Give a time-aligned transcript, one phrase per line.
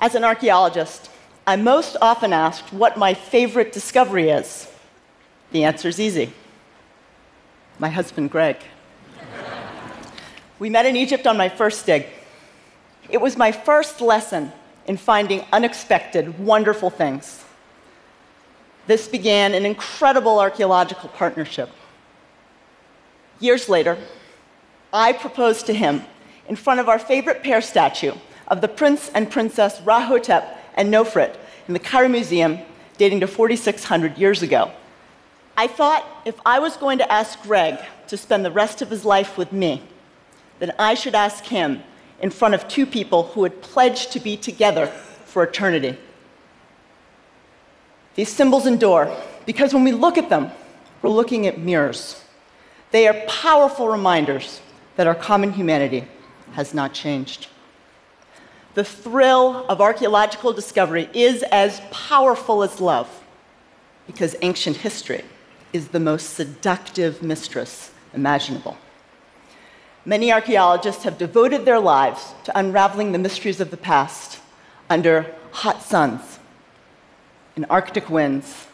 [0.00, 1.10] As an archaeologist,
[1.46, 4.66] I'm most often asked what my favorite discovery is.
[5.52, 6.32] The answer is easy
[7.78, 8.58] my husband, Greg.
[10.58, 12.06] we met in Egypt on my first dig.
[13.08, 14.52] It was my first lesson
[14.86, 17.42] in finding unexpected, wonderful things.
[18.86, 21.70] This began an incredible archaeological partnership.
[23.38, 23.96] Years later,
[24.92, 26.02] I proposed to him
[26.48, 28.12] in front of our favorite pair statue
[28.50, 31.36] of the Prince and Princess Rahotep and Nofret
[31.68, 32.58] in the Cairo Museum
[32.98, 34.72] dating to 4,600 years ago.
[35.56, 39.04] I thought if I was going to ask Greg to spend the rest of his
[39.04, 39.82] life with me,
[40.58, 41.82] then I should ask him
[42.20, 44.88] in front of two people who had pledged to be together
[45.24, 45.96] for eternity.
[48.16, 50.50] These symbols endure because when we look at them,
[51.02, 52.22] we're looking at mirrors.
[52.90, 54.60] They are powerful reminders
[54.96, 56.04] that our common humanity
[56.52, 57.46] has not changed.
[58.74, 63.08] The thrill of archaeological discovery is as powerful as love
[64.06, 65.24] because ancient history
[65.72, 68.76] is the most seductive mistress imaginable.
[70.04, 74.40] Many archaeologists have devoted their lives to unraveling the mysteries of the past
[74.88, 76.38] under hot suns,
[77.56, 78.66] in Arctic winds,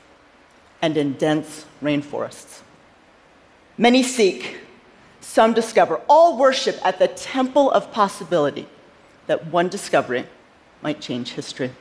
[0.80, 2.60] and in dense rainforests.
[3.76, 4.58] Many seek,
[5.20, 8.68] some discover, all worship at the temple of possibility
[9.26, 10.26] that one discovery
[10.82, 11.72] might change history.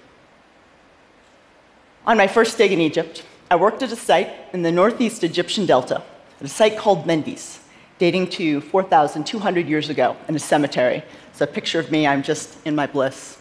[2.05, 5.66] On my first dig in Egypt, I worked at a site in the northeast Egyptian
[5.66, 6.03] delta,
[6.39, 7.59] at a site called Mendes,
[7.99, 11.03] dating to 4,200 years ago in a cemetery.
[11.31, 13.38] It's a picture of me, I'm just in my bliss.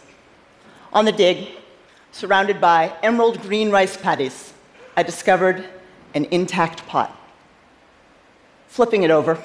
[0.93, 1.49] On the dig,
[2.11, 4.53] surrounded by emerald green rice paddies,
[4.95, 5.65] I discovered
[6.13, 7.15] an intact pot.
[8.67, 9.43] Flipping it over,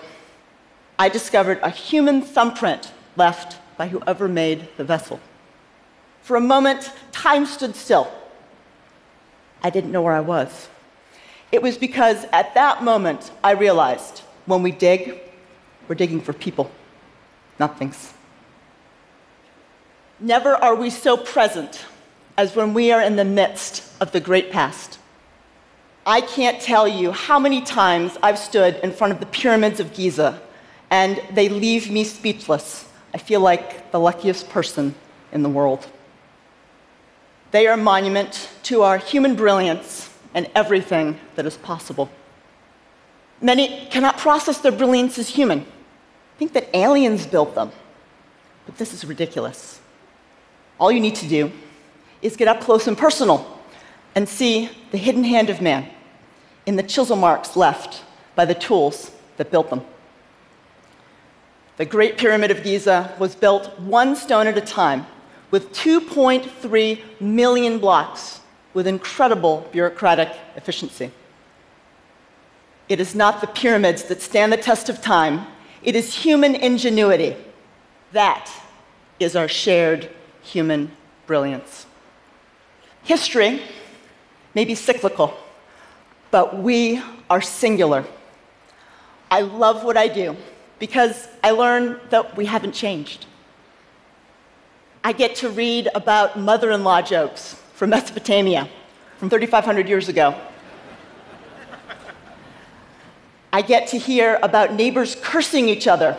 [0.98, 5.18] I discovered a human thumbprint left by whoever made the vessel.
[6.20, 8.12] For a moment, time stood still.
[9.62, 10.68] I didn't know where I was.
[11.50, 15.18] It was because at that moment I realized when we dig,
[15.88, 16.70] we're digging for people,
[17.58, 18.12] not things.
[20.18, 21.86] Never are we so present
[22.36, 24.98] as when we are in the midst of the great past.
[26.04, 29.94] I can't tell you how many times I've stood in front of the pyramids of
[29.94, 30.38] Giza
[30.90, 32.89] and they leave me speechless.
[33.12, 34.94] I feel like the luckiest person
[35.32, 35.86] in the world.
[37.50, 42.08] They are a monument to our human brilliance and everything that is possible.
[43.40, 45.66] Many cannot process their brilliance as human,
[46.38, 47.70] think that aliens built them.
[48.66, 49.80] But this is ridiculous.
[50.78, 51.52] All you need to do
[52.22, 53.58] is get up close and personal
[54.14, 55.88] and see the hidden hand of man
[56.66, 58.02] in the chisel marks left
[58.34, 59.82] by the tools that built them.
[61.80, 65.06] The Great Pyramid of Giza was built one stone at a time
[65.50, 68.40] with 2.3 million blocks
[68.74, 71.10] with incredible bureaucratic efficiency.
[72.90, 75.46] It is not the pyramids that stand the test of time,
[75.82, 77.34] it is human ingenuity.
[78.12, 78.52] That
[79.18, 80.10] is our shared
[80.42, 80.94] human
[81.26, 81.86] brilliance.
[83.04, 83.62] History
[84.54, 85.34] may be cyclical,
[86.30, 88.04] but we are singular.
[89.30, 90.36] I love what I do
[90.80, 93.26] because I learn that we haven't changed.
[95.04, 98.68] I get to read about mother in law jokes from Mesopotamia
[99.18, 100.34] from 3,500 years ago.
[103.52, 106.16] I get to hear about neighbors cursing each other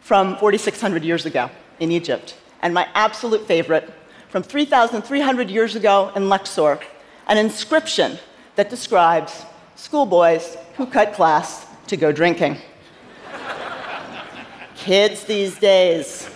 [0.00, 2.36] from 4,600 years ago in Egypt.
[2.62, 3.92] And my absolute favorite,
[4.28, 6.78] from 3,300 years ago in Luxor,
[7.28, 8.18] an inscription
[8.56, 9.44] that describes
[9.76, 12.58] schoolboys who cut class to go drinking.
[14.86, 16.30] Kids these days.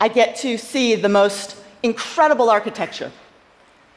[0.00, 3.12] I get to see the most incredible architecture,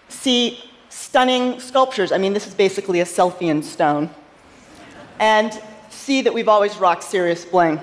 [0.10, 2.12] see stunning sculptures.
[2.12, 4.12] I mean, this is basically a selfie in stone.
[5.18, 5.60] And
[5.90, 7.82] see that we've always rocked serious bling.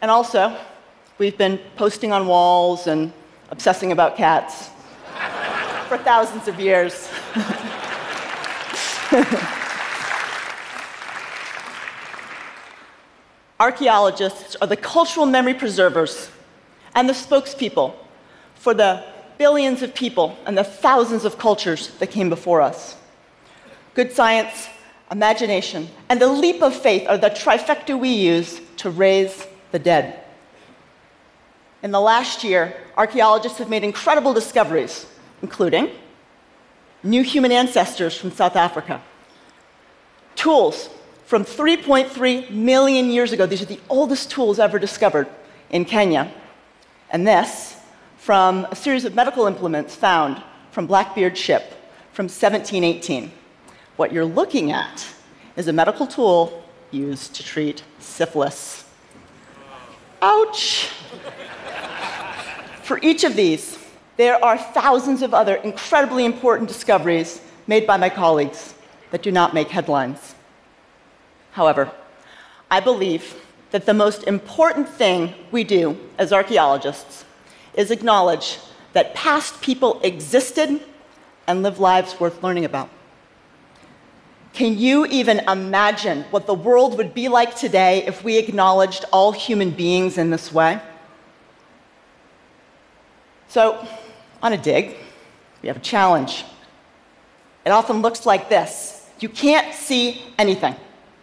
[0.00, 0.58] And also,
[1.18, 3.12] we've been posting on walls and
[3.50, 4.70] obsessing about cats
[5.88, 7.10] for thousands of years.
[13.58, 16.30] Archaeologists are the cultural memory preservers
[16.94, 17.94] and the spokespeople
[18.54, 19.02] for the
[19.38, 22.96] billions of people and the thousands of cultures that came before us.
[23.94, 24.68] Good science,
[25.10, 30.20] imagination, and the leap of faith are the trifecta we use to raise the dead.
[31.82, 35.06] In the last year, archaeologists have made incredible discoveries,
[35.40, 35.90] including
[37.02, 39.02] new human ancestors from South Africa,
[40.34, 40.90] tools
[41.26, 43.46] from 3.3 million years ago.
[43.46, 45.26] These are the oldest tools ever discovered
[45.70, 46.32] in Kenya.
[47.10, 47.76] And this
[48.16, 51.74] from a series of medical implements found from Blackbeard's ship
[52.12, 53.32] from 1718.
[53.96, 55.06] What you're looking at
[55.56, 56.62] is a medical tool
[56.92, 58.84] used to treat syphilis.
[60.22, 60.90] Ouch!
[62.84, 63.78] For each of these,
[64.16, 68.74] there are thousands of other incredibly important discoveries made by my colleagues
[69.10, 70.35] that do not make headlines.
[71.56, 71.90] However,
[72.70, 73.34] I believe
[73.70, 77.24] that the most important thing we do as archaeologists
[77.72, 78.58] is acknowledge
[78.92, 80.82] that past people existed
[81.46, 82.90] and lived lives worth learning about.
[84.52, 89.32] Can you even imagine what the world would be like today if we acknowledged all
[89.32, 90.78] human beings in this way?
[93.48, 93.88] So,
[94.42, 94.94] on a dig,
[95.62, 96.44] we have a challenge.
[97.64, 100.76] It often looks like this you can't see anything.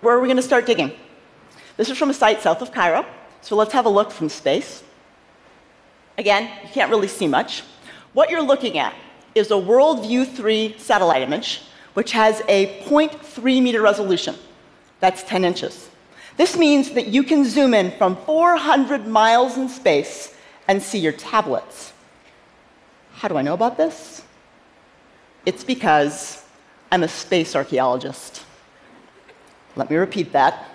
[0.04, 0.92] Where are we going to start digging?
[1.78, 3.06] This is from a site south of Cairo,
[3.40, 4.84] so let's have a look from space.
[6.18, 7.64] Again, you can't really see much.
[8.12, 8.94] What you're looking at
[9.34, 11.62] is a WorldView 3 satellite image,
[11.94, 14.36] which has a 0.3 meter resolution.
[15.00, 15.90] That's 10 inches.
[16.36, 20.36] This means that you can zoom in from 400 miles in space
[20.68, 21.94] and see your tablets.
[23.14, 24.22] How do I know about this?
[25.46, 26.44] It's because
[26.92, 28.43] I'm a space archaeologist.
[29.76, 30.66] Let me repeat that.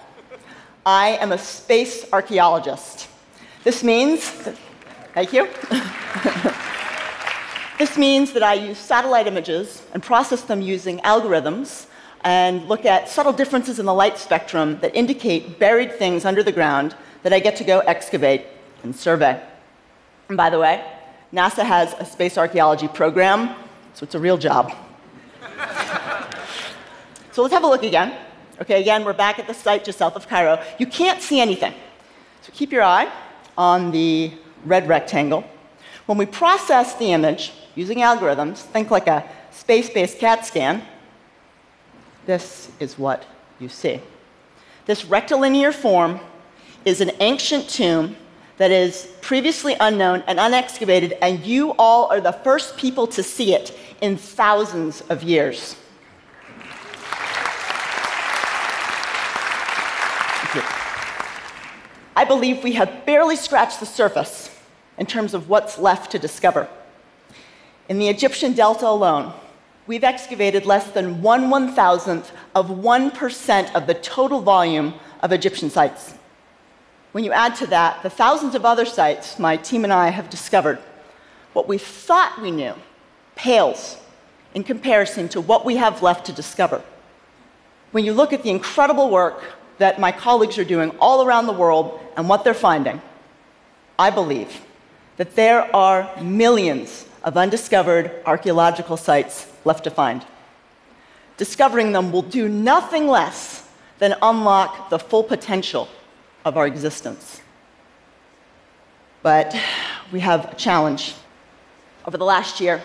[0.84, 3.08] I am a space archaeologist.
[3.62, 4.56] This means, that,
[5.14, 5.44] thank you.
[7.78, 11.86] this means that I use satellite images and process them using algorithms
[12.24, 16.52] and look at subtle differences in the light spectrum that indicate buried things under the
[16.52, 18.46] ground that I get to go excavate
[18.82, 19.40] and survey.
[20.28, 20.84] And by the way,
[21.32, 23.54] NASA has a space archaeology program,
[23.94, 24.72] so it's a real job.
[27.32, 28.18] so let's have a look again.
[28.60, 30.60] Okay, again, we're back at the site just south of Cairo.
[30.80, 31.72] You can't see anything.
[32.42, 33.08] So keep your eye
[33.56, 34.32] on the
[34.64, 35.44] red rectangle.
[36.06, 40.82] When we process the image using algorithms, think like a space based CAT scan,
[42.26, 43.24] this is what
[43.60, 44.00] you see.
[44.86, 46.18] This rectilinear form
[46.84, 48.16] is an ancient tomb
[48.56, 53.54] that is previously unknown and unexcavated, and you all are the first people to see
[53.54, 55.76] it in thousands of years.
[62.18, 64.50] I believe we have barely scratched the surface
[64.98, 66.66] in terms of what's left to discover.
[67.88, 69.32] In the Egyptian Delta alone,
[69.86, 75.70] we've excavated less than one one thousandth of 1% of the total volume of Egyptian
[75.70, 76.14] sites.
[77.12, 80.28] When you add to that the thousands of other sites my team and I have
[80.28, 80.80] discovered,
[81.52, 82.74] what we thought we knew
[83.36, 83.96] pales
[84.54, 86.82] in comparison to what we have left to discover.
[87.92, 89.40] When you look at the incredible work
[89.78, 93.00] that my colleagues are doing all around the world and what they're finding,
[93.98, 94.60] I believe
[95.16, 100.24] that there are millions of undiscovered archaeological sites left to find.
[101.36, 105.88] Discovering them will do nothing less than unlock the full potential
[106.44, 107.40] of our existence.
[109.22, 109.56] But
[110.12, 111.14] we have a challenge.
[112.06, 112.80] Over the last year,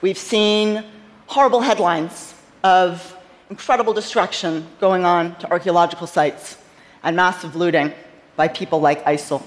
[0.00, 0.84] we've seen
[1.26, 3.15] horrible headlines of
[3.50, 6.58] incredible destruction going on to archaeological sites
[7.02, 7.92] and massive looting
[8.34, 9.46] by people like ISIL.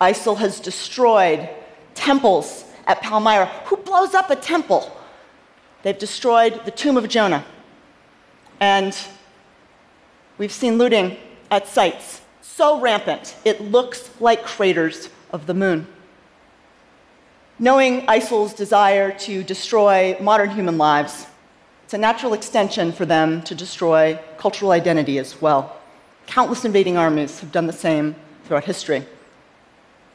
[0.00, 1.48] ISIL has destroyed
[1.94, 3.46] temples at Palmyra.
[3.66, 4.94] Who blows up a temple?
[5.82, 7.44] They've destroyed the tomb of Jonah.
[8.60, 8.96] And
[10.38, 11.16] we've seen looting
[11.50, 15.86] at sites so rampant it looks like craters of the moon.
[17.58, 21.26] Knowing ISIL's desire to destroy modern human lives,
[21.88, 25.74] it's a natural extension for them to destroy cultural identity as well.
[26.26, 28.14] Countless invading armies have done the same
[28.44, 29.06] throughout history.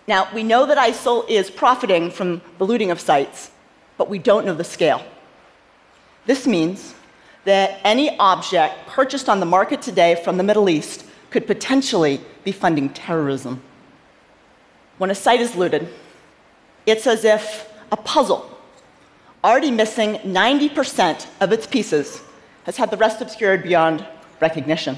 [0.07, 3.49] Now, we know that ISIL is profiting from the looting of sites,
[3.97, 5.03] but we don't know the scale.
[6.27, 6.93] This means
[7.45, 12.51] that any object purchased on the market today from the Middle East could potentially be
[12.51, 13.63] funding terrorism.
[14.99, 15.89] When a site is looted,
[16.85, 18.52] it's as if a puzzle
[19.43, 22.21] already missing 90% of its pieces,
[22.63, 24.05] has had the rest obscured beyond
[24.39, 24.97] recognition.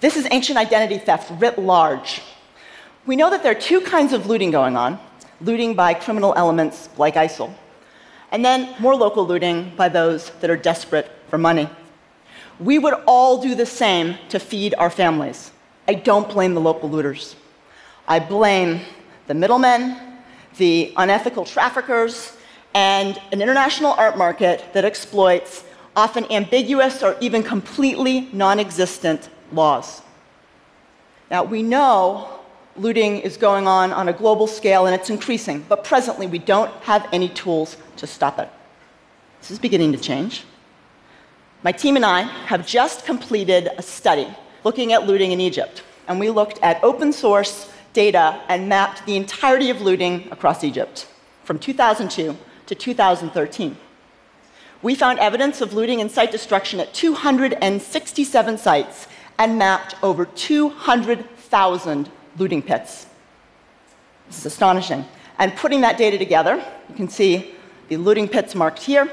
[0.00, 2.22] This is ancient identity theft writ large.
[3.06, 4.98] We know that there are two kinds of looting going on
[5.40, 7.52] looting by criminal elements like ISIL,
[8.30, 11.68] and then more local looting by those that are desperate for money.
[12.58, 15.50] We would all do the same to feed our families.
[15.88, 17.36] I don't blame the local looters.
[18.06, 18.82] I blame
[19.28, 19.96] the middlemen,
[20.58, 22.36] the unethical traffickers,
[22.74, 25.64] and an international art market that exploits
[25.96, 30.02] often ambiguous or even completely non existent laws.
[31.30, 32.40] Now, we know
[32.76, 36.70] looting is going on on a global scale and it's increasing, but presently we don't
[36.82, 38.48] have any tools to stop it.
[39.40, 40.44] This is beginning to change.
[41.62, 44.28] My team and I have just completed a study
[44.64, 49.16] looking at looting in Egypt, and we looked at open source data and mapped the
[49.16, 51.08] entirety of looting across Egypt
[51.44, 52.36] from 2002
[52.70, 53.76] to 2013.
[54.80, 59.08] We found evidence of looting and site destruction at 267 sites
[59.38, 63.06] and mapped over 200,000 looting pits.
[64.28, 65.04] This is astonishing.
[65.40, 67.56] And putting that data together, you can see
[67.88, 69.10] the looting pits marked here.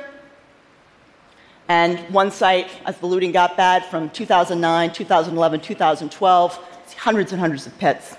[1.68, 6.56] And one site, as the looting got bad from 2009, 2011, 2012,
[6.96, 8.18] hundreds and hundreds of pits.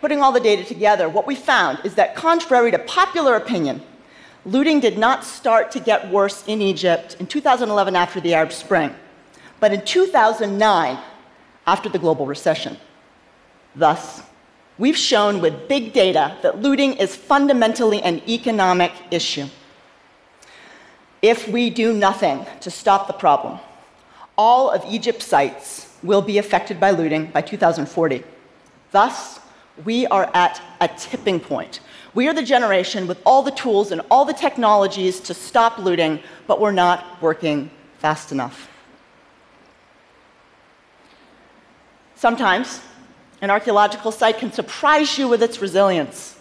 [0.00, 3.82] Putting all the data together, what we found is that, contrary to popular opinion,
[4.46, 8.94] looting did not start to get worse in Egypt in 2011 after the Arab Spring,
[9.58, 10.98] but in 2009
[11.66, 12.76] after the global recession.
[13.74, 14.22] Thus,
[14.78, 19.46] we've shown with big data that looting is fundamentally an economic issue.
[21.20, 23.58] If we do nothing to stop the problem,
[24.38, 28.22] all of Egypt's sites will be affected by looting by 2040.
[28.92, 29.40] Thus,
[29.84, 31.80] we are at a tipping point.
[32.16, 36.18] We are the generation with all the tools and all the technologies to stop looting,
[36.46, 38.70] but we're not working fast enough.
[42.14, 42.80] Sometimes,
[43.42, 46.40] an archaeological site can surprise you with its resilience.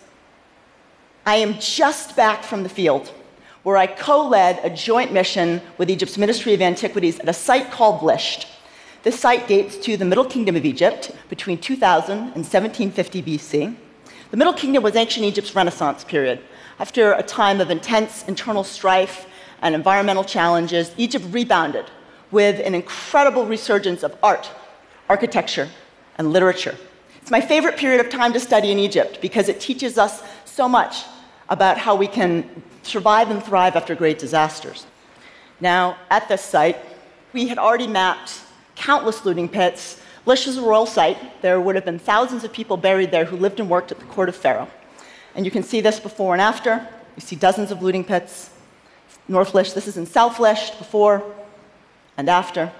[1.25, 3.11] I am just back from the field,
[3.63, 7.69] where I co led a joint mission with Egypt's Ministry of Antiquities at a site
[7.69, 8.45] called Blisht.
[9.03, 13.75] This site dates to the Middle Kingdom of Egypt between 2000 and 1750 BC.
[14.31, 16.41] The Middle Kingdom was ancient Egypt's Renaissance period.
[16.79, 19.27] After a time of intense internal strife
[19.61, 21.85] and environmental challenges, Egypt rebounded
[22.31, 24.49] with an incredible resurgence of art,
[25.07, 25.69] architecture,
[26.17, 26.75] and literature.
[27.21, 30.67] It's my favorite period of time to study in Egypt because it teaches us so
[30.67, 31.03] much
[31.49, 34.85] about how we can survive and thrive after great disasters.
[35.59, 36.77] Now, at this site,
[37.31, 38.41] we had already mapped
[38.75, 40.01] countless looting pits.
[40.25, 41.41] Blisht is a royal site.
[41.41, 44.05] There would have been thousands of people buried there who lived and worked at the
[44.05, 44.67] court of Pharaoh.
[45.35, 46.87] And you can see this before and after.
[47.15, 48.49] You see dozens of looting pits.
[49.27, 51.23] North Blisht, this is in South Blisht, before
[52.17, 52.71] and after.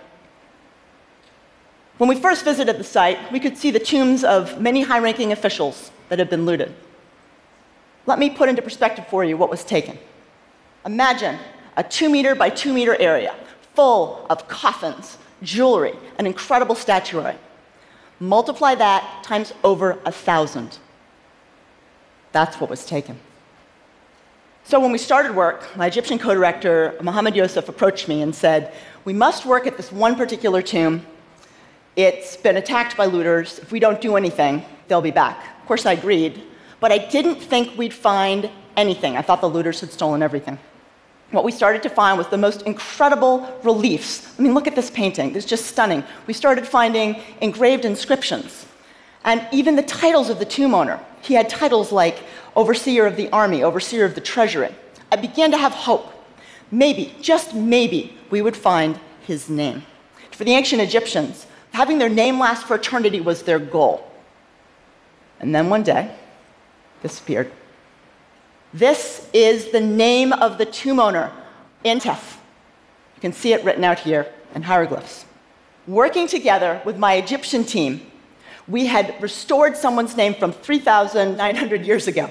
[1.98, 5.32] When we first visited the site, we could see the tombs of many high ranking
[5.32, 6.74] officials that had been looted.
[8.06, 9.98] Let me put into perspective for you what was taken.
[10.86, 11.40] Imagine
[11.78, 13.36] a two meter by two meter area
[13.76, 17.36] full of coffins, jewelry, an incredible statuary.
[18.20, 20.80] Multiply that times over a thousand.
[22.32, 23.18] That's what was taken.
[24.64, 28.74] So when we started work, my Egyptian co-director, Mohammed Yosef, approached me and said,
[29.06, 31.06] we must work at this one particular tomb.
[31.96, 33.60] It's been attacked by looters.
[33.60, 35.38] If we don't do anything, they'll be back.
[35.62, 36.44] Of course, I agreed,
[36.80, 39.16] but I didn't think we'd find anything.
[39.16, 40.58] I thought the looters had stolen everything
[41.32, 44.34] what we started to find was the most incredible reliefs.
[44.38, 46.04] I mean, look at this painting, it's just stunning.
[46.28, 48.66] We started finding engraved inscriptions,
[49.24, 51.00] and even the titles of the tomb owner.
[51.22, 52.20] He had titles like
[52.56, 54.74] Overseer of the Army, Overseer of the Treasury.
[55.12, 56.12] I began to have hope.
[56.72, 59.84] Maybe, just maybe, we would find his name.
[60.32, 64.10] For the ancient Egyptians, having their name last for eternity was their goal.
[65.40, 66.16] And then one day,
[67.02, 67.52] this appeared.
[68.76, 71.32] This is the name of the tomb owner,
[71.86, 72.36] Intef.
[73.16, 75.24] You can see it written out here in hieroglyphs.
[75.88, 78.02] Working together with my Egyptian team,
[78.68, 82.30] we had restored someone's name from 3,900 years ago.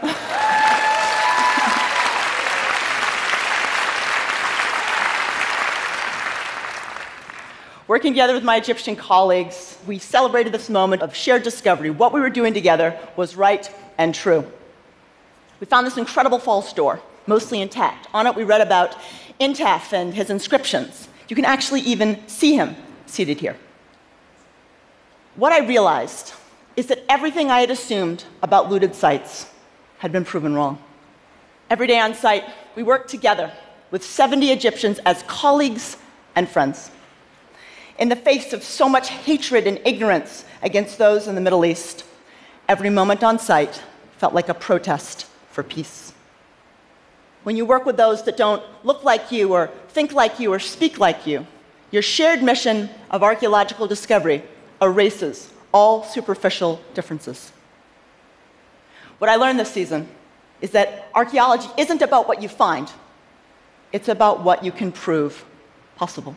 [7.88, 11.90] Working together with my Egyptian colleagues, we celebrated this moment of shared discovery.
[11.90, 14.50] What we were doing together was right and true.
[15.64, 18.06] We found this incredible false door, mostly intact.
[18.12, 18.96] On it, we read about
[19.40, 21.08] Intef and his inscriptions.
[21.30, 23.56] You can actually even see him seated here.
[25.36, 26.34] What I realized
[26.76, 29.50] is that everything I had assumed about looted sites
[30.00, 30.78] had been proven wrong.
[31.70, 32.44] Every day on site,
[32.76, 33.50] we worked together
[33.90, 35.96] with 70 Egyptians as colleagues
[36.36, 36.90] and friends.
[37.98, 42.04] In the face of so much hatred and ignorance against those in the Middle East,
[42.68, 43.82] every moment on site
[44.18, 46.12] felt like a protest for peace.
[47.44, 50.58] When you work with those that don't look like you, or think like you, or
[50.58, 51.46] speak like you,
[51.90, 54.42] your shared mission of archaeological discovery
[54.82, 57.52] erases all superficial differences.
[59.18, 60.08] What I learned this season
[60.60, 62.90] is that archaeology isn't about what you find,
[63.92, 65.44] it's about what you can prove
[65.96, 66.36] possible.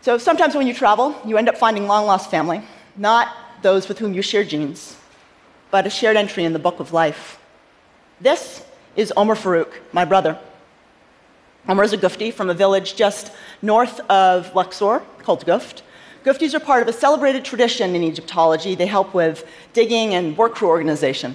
[0.00, 2.62] So sometimes when you travel, you end up finding long lost family,
[2.96, 4.96] not those with whom you share genes,
[5.70, 7.39] but a shared entry in the book of life.
[8.22, 8.62] This
[8.96, 10.38] is Omar Farouk, my brother.
[11.66, 15.80] Omar is a Gufti from a village just north of Luxor called Guft.
[16.22, 18.74] Guftis are part of a celebrated tradition in Egyptology.
[18.74, 21.34] They help with digging and work crew organization.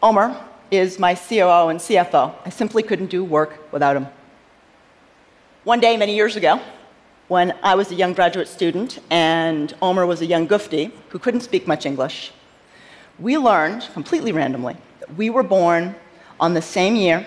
[0.00, 2.32] Omar is my COO and CFO.
[2.44, 4.06] I simply couldn't do work without him.
[5.64, 6.60] One day, many years ago,
[7.26, 11.40] when I was a young graduate student and Omar was a young Gufti who couldn't
[11.40, 12.30] speak much English,
[13.18, 14.76] we learned, completely randomly,
[15.16, 15.94] we were born
[16.40, 17.26] on the same year,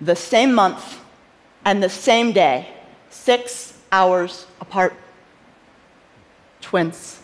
[0.00, 0.98] the same month,
[1.64, 2.68] and the same day,
[3.10, 4.94] six hours apart.
[6.60, 7.20] Twins.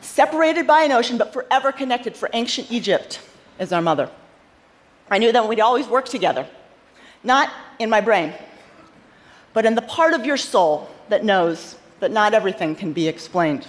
[0.00, 3.20] Separated by an ocean, but forever connected, for ancient Egypt
[3.58, 4.10] is our mother.
[5.10, 6.46] I knew that we'd always work together,
[7.22, 8.32] not in my brain,
[9.52, 13.66] but in the part of your soul that knows that not everything can be explained.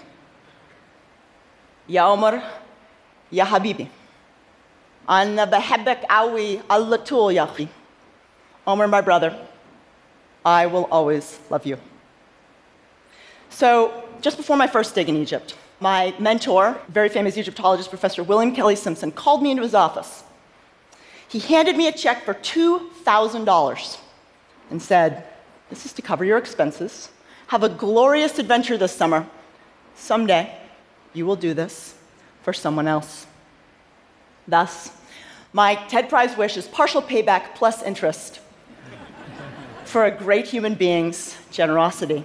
[1.85, 2.43] Ya Omar,
[3.30, 3.88] Ya Habibi.
[5.08, 7.68] أنا بحبك قوي على طول يا أخي.
[8.66, 9.36] Omar, my brother,
[10.44, 11.76] I will always love you.
[13.50, 18.54] So, just before my first dig in Egypt, my mentor, very famous Egyptologist, Professor William
[18.54, 20.22] Kelly Simpson, called me into his office.
[21.28, 23.98] He handed me a check for $2,000
[24.70, 25.24] and said,
[25.70, 27.10] This is to cover your expenses.
[27.48, 29.26] Have a glorious adventure this summer.
[29.96, 30.54] Someday,
[31.12, 31.95] you will do this
[32.47, 33.27] for someone else.
[34.47, 34.89] Thus,
[35.51, 38.39] my TED Prize wish is partial payback plus interest
[39.83, 42.23] for a great human being's generosity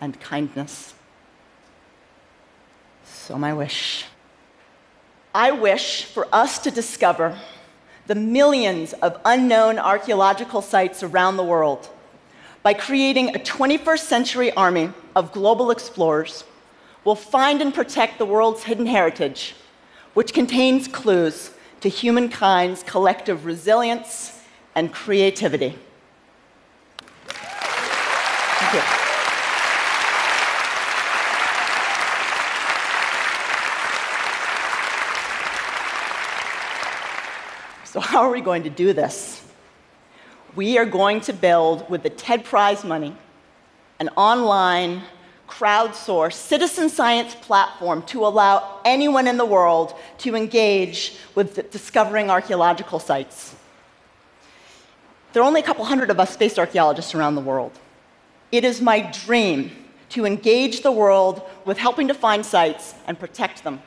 [0.00, 0.94] and kindness.
[3.04, 4.06] So, my wish.
[5.32, 7.38] I wish for us to discover
[8.08, 11.88] the millions of unknown archaeological sites around the world
[12.64, 16.42] by creating a 21st century army of global explorers
[17.04, 19.54] will find and protect the world's hidden heritage,
[20.14, 21.50] which contains clues
[21.80, 24.40] to humankind's collective resilience
[24.74, 25.76] and creativity.
[27.26, 28.80] Thank you.
[37.84, 39.44] So, how are we going to do this?
[40.54, 43.14] We are going to build, with the TED Prize money,
[43.98, 45.02] an online
[45.52, 52.98] crowdsource citizen science platform to allow anyone in the world to engage with discovering archaeological
[52.98, 53.54] sites.
[55.32, 57.72] There are only a couple hundred of us space archaeologists around the world.
[58.50, 59.72] It is my dream
[60.10, 63.82] to engage the world with helping to find sites and protect them.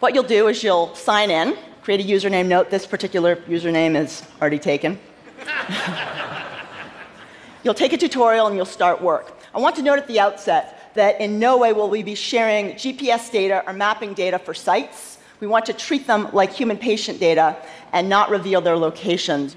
[0.00, 2.46] What you'll do is you'll sign in, create a username.
[2.46, 4.98] Note this particular username is already taken.
[7.62, 9.43] you'll take a tutorial and you'll start work.
[9.54, 12.72] I want to note at the outset that in no way will we be sharing
[12.72, 15.18] GPS data or mapping data for sites.
[15.38, 17.56] We want to treat them like human patient data
[17.92, 19.56] and not reveal their locations.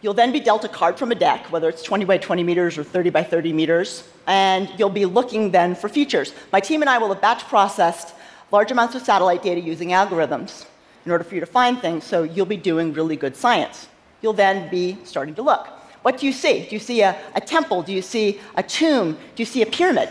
[0.00, 2.78] You'll then be dealt a card from a deck, whether it's 20 by 20 meters
[2.78, 6.32] or 30 by 30 meters, and you'll be looking then for features.
[6.50, 8.14] My team and I will have batch processed
[8.50, 10.64] large amounts of satellite data using algorithms
[11.04, 13.88] in order for you to find things, so you'll be doing really good science.
[14.22, 15.77] You'll then be starting to look.
[16.02, 16.64] What do you see?
[16.64, 17.82] Do you see a, a temple?
[17.82, 19.12] Do you see a tomb?
[19.34, 20.10] Do you see a pyramid?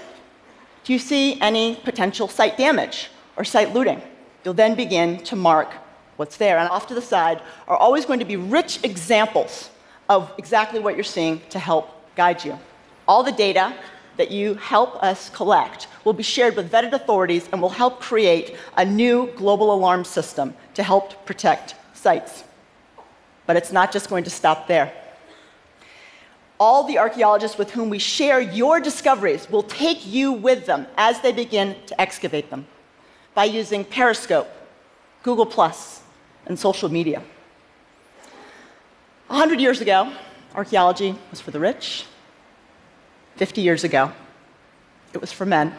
[0.84, 4.02] Do you see any potential site damage or site looting?
[4.44, 5.74] You'll then begin to mark
[6.18, 6.58] what's there.
[6.58, 9.70] And off to the side are always going to be rich examples
[10.10, 12.58] of exactly what you're seeing to help guide you.
[13.08, 13.74] All the data
[14.18, 18.56] that you help us collect will be shared with vetted authorities and will help create
[18.76, 22.44] a new global alarm system to help protect sites.
[23.46, 24.92] But it's not just going to stop there
[26.60, 31.22] all the archaeologists with whom we share your discoveries will take you with them as
[31.22, 32.68] they begin to excavate them
[33.34, 34.48] by using Periscope,
[35.24, 35.46] Google,
[36.48, 37.22] and social media.
[39.30, 40.12] A hundred years ago,
[40.56, 42.06] archaeology was for the rich.
[43.36, 44.12] 50 years ago,
[45.14, 45.76] it was for men.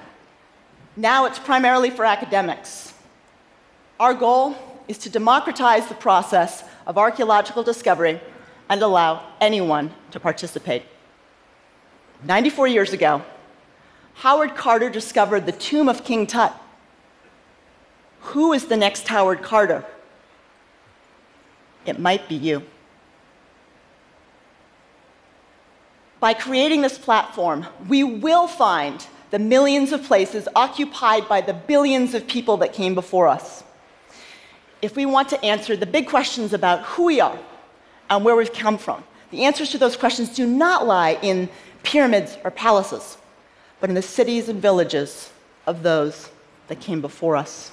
[0.97, 2.95] Now it's primarily for academics.
[3.99, 8.21] Our goal is to democratize the process of archaeological discovery
[8.69, 10.83] and allow anyone to participate.
[12.25, 13.23] 94 years ago,
[14.15, 16.53] Howard Carter discovered the tomb of King Tut.
[18.21, 19.85] Who is the next Howard Carter?
[21.87, 22.63] It might be you.
[26.21, 32.15] By creating this platform, we will find the millions of places occupied by the billions
[32.15, 33.63] of people that came before us.
[34.83, 37.39] If we want to answer the big questions about who we are,
[38.11, 39.05] and where we've come from.
[39.31, 41.49] The answers to those questions do not lie in
[41.83, 43.19] pyramids or palaces,
[43.81, 45.31] but in the cities and villages
[45.67, 46.31] of those
[46.69, 47.73] that came before us.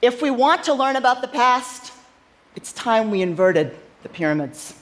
[0.00, 1.92] If we want to learn about the past,
[2.56, 4.74] it's time we inverted the pyramids.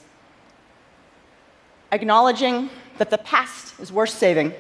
[1.93, 4.53] Acknowledging that the past is worth saving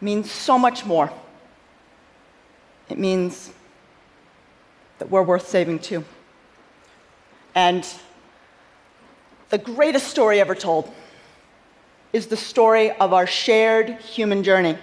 [0.00, 1.10] means so much more.
[2.88, 3.52] It means
[4.98, 6.04] that we're worth saving too.
[7.54, 7.86] And
[9.54, 10.92] the greatest story ever told
[12.12, 14.76] is the story of our shared human journey.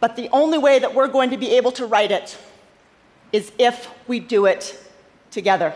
[0.00, 2.36] But the only way that we're going to be able to write it
[3.30, 4.76] is if we do it
[5.30, 5.72] together.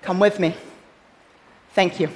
[0.00, 0.56] Come with me.
[1.74, 2.08] Thank you.